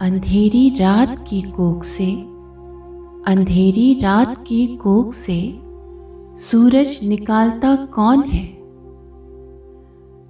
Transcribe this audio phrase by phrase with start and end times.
[0.00, 2.12] अंधेरी रात की कोख से,
[3.26, 5.60] अंधेरी रात की कोख से
[6.36, 8.44] सूरज निकालता कौन है?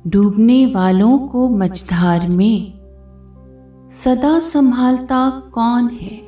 [0.07, 2.73] डूबने वालों को मझधार में
[3.93, 6.19] सदा संभालता कौन है?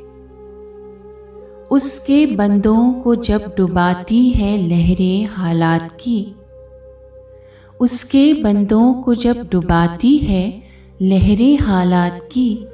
[1.70, 6.34] उसके बंदों को जब डुबाती है लहरें हालात की,
[7.80, 10.62] उसके बंदों को जब डुबाती है
[11.02, 12.66] लहरें हालात की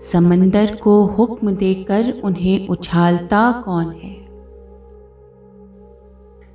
[0.00, 4.14] समंदर को हुक्म देकर उन्हें उछालता कौन है?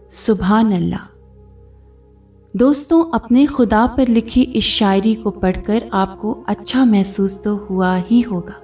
[0.09, 1.07] सुबहान अल्लाह
[2.57, 8.21] दोस्तों, अपने खुदा पर लिखी इस शायरी को पढ़कर आपको अच्छा महसूस तो हुआ ही
[8.21, 8.55] होगा।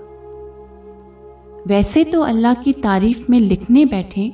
[1.67, 4.33] वैसे तो अल्लाह की तारीफ़ में लिखने बैठे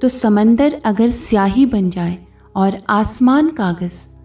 [0.00, 2.18] तो समंदर अगर स्याही बन जाए
[2.56, 4.15] और आसमान कागज़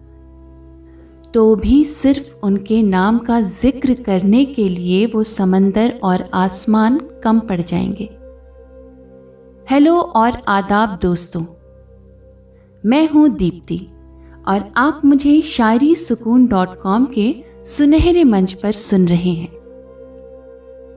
[1.34, 7.40] तो भी सिर्फ़ उनके नाम का ज़िक्र करने के लिए वो समंदर और आसमान कम
[7.40, 8.10] पड़ जाएँगे।
[9.72, 11.44] हेलो और आदाब दोस्तों,
[12.86, 13.88] मैं हूँ दीप्ति
[14.48, 19.50] और आप मुझे शायरी सुकून डॉट कॉम के सुनहरे मंच पर सुन रहे हैं।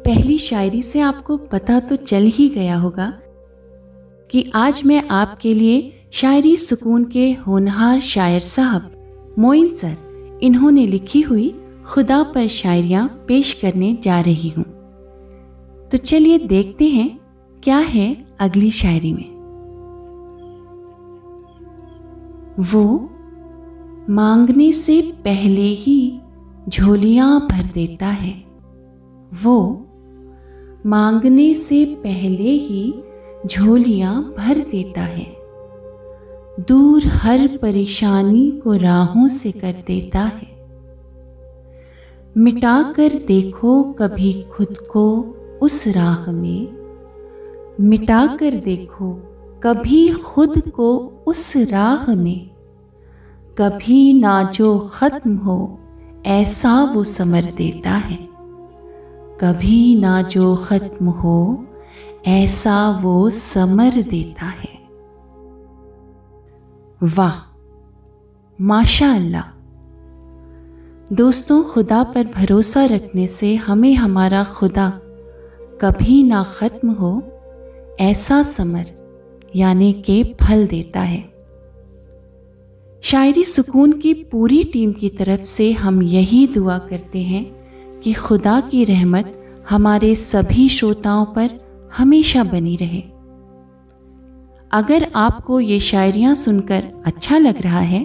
[0.05, 3.13] पहली शायरी से आपको पता तो चल ही गया होगा
[4.31, 8.91] कि आज मैं आपके लिए शायरी सुकून के होनहार शायर साहब
[9.39, 9.97] मोइन सर
[10.45, 11.55] इन्होंने लिखी हुई
[11.87, 14.65] खुदा पर शायरियाँ पेश करने जा रही हूँ।
[15.91, 17.21] तो चलिए देखते हैं
[17.65, 19.35] क्या है अगली शायरी में।
[22.61, 23.11] वो
[24.11, 26.21] मांगने से पहले ही
[26.69, 28.45] झोलियाँ भर देता है।
[29.45, 29.87] वो
[30.87, 32.95] मांगने से पहले ही
[33.47, 35.44] झोलियाँ भर देता है।
[36.61, 40.67] दूर हर परेशानी को राहों से कर देता है।
[42.37, 45.23] मिटा कर देखो कभी खुद को
[45.63, 46.69] उस राह में।
[47.81, 49.13] मिटा कर देखो
[49.63, 52.51] कभी खुद को उस राह में।
[53.59, 55.79] कभी ना जो खत्म हो,
[56.27, 58.29] ऐसा वो समर देता है।
[59.41, 61.65] कभी ना जो खत्म हो,
[62.27, 64.74] ऐसा वो समर देता है।
[67.05, 67.59] वाह
[68.61, 69.45] माशा अल्लाह
[71.15, 75.01] दोस्तों, खुदा पर भरोसा रखने से हमें हमारा खुदा
[75.81, 77.23] कभी ना ख़त्म हो,
[78.01, 78.85] ऐसा समर,
[79.57, 81.33] यानी के फल देता है।
[83.03, 87.45] शायरी सुकून की पूरी टीम की तरफ़ से हम यही दुआ करते हैं
[88.01, 91.51] कि खुदा की रहमत हमारे सभी श्रोताओं पर
[91.97, 93.14] हमेशा बनी रहे।
[94.75, 98.05] अगर आपको ये शायरियाँ सुनकर अच्छा लग रहा है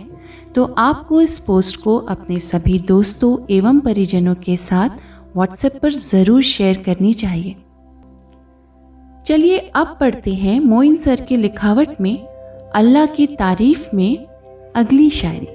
[0.56, 4.90] तो आपको इस पोस्ट को अपने सभी दोस्तों एवं परिजनों के साथ
[5.36, 7.56] व्हाट्सएप पर ज़रूर शेयर करनी चाहिए।
[9.26, 12.18] चलिए अब पढ़ते हैं मोइन सर के लिखावट में,
[12.76, 14.26] अल्लाह की तारीफ़ में
[14.76, 15.46] अगली शायरी।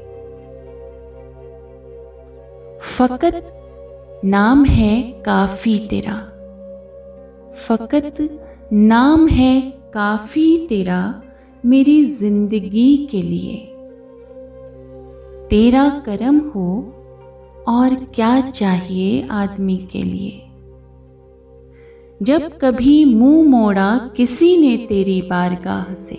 [2.88, 6.16] फकत नाम है काफ़ी तेरा।
[7.58, 8.14] फकत
[8.72, 11.00] नाम है काफ़ी तेरा
[11.64, 13.56] मेरी ज़िंदगी के लिए।
[15.50, 16.70] तेरा करम हो
[17.68, 20.40] और क्या चाहिए आदमी के लिए।
[22.20, 26.16] जब कभी मुँह मोड़ा किसी ने तेरी बारगाह से,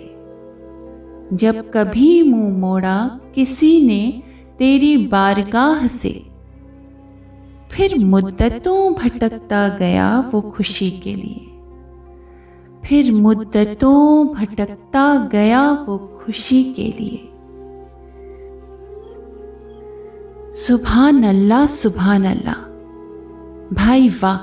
[1.32, 2.98] जब कभी मुँह मोड़ा
[3.34, 4.22] किसी ने
[4.58, 6.10] तेरी बारगाह से,
[7.72, 11.55] फिर मुद्दतों भटकता गया वो खुशी के लिए।
[12.86, 17.18] फिर मुद्दतों भटकता गया वो खुशी के लिए।
[20.52, 22.64] सुबहान अल्लाह सुबहान अल्लाह
[23.74, 24.38] भाई वाह।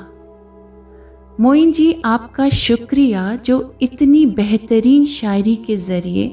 [1.42, 6.28] मोइन जी, आपका शुक्रिया जो इतनी बेहतरीन शायरी के ज़रिए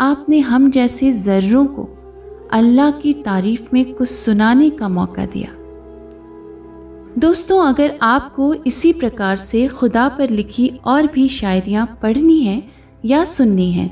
[0.00, 1.88] आपने हम जैसे ज़र्रों को
[2.52, 5.50] अल्लाह की तारीफ़ में कुछ सुनाने का मौका दिया।
[7.20, 12.62] दोस्तों, अगर आपको इसी प्रकार से खुदा पर लिखी और भी शायरियाँ पढ़नी हैं
[13.04, 13.88] या सुननी हैं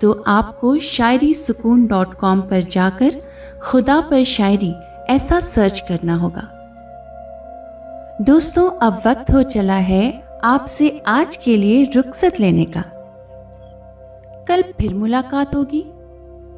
[0.00, 3.20] तो आपको शायरी सुकून डॉट कॉम पर जाकर
[3.62, 4.72] खुदा पर शायरी
[5.08, 6.42] ऐसा सर्च करना होगा।
[8.22, 12.84] दोस्तों, अब वक्त हो चला है आपसे आज के लिए रुखसत लेने का।
[14.48, 15.84] कल फिर मुलाकात होगी।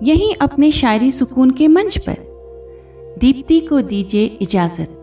[0.02, 4.97] यहीं अपने शायरी सुकून के मंच पर। दीप्ति को दीजिए इजाज़त।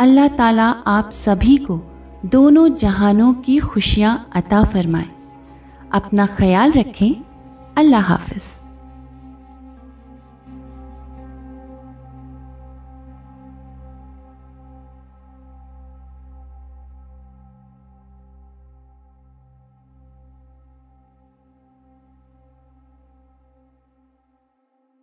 [0.00, 1.80] अल्लाह ताला आप सभी को
[2.26, 5.10] दोनों जहानों की खुशियाँ अता फरमाएँ।
[5.92, 7.14] अपना ख्याल रखें।
[7.76, 8.63] अल्लाह हाफिज़।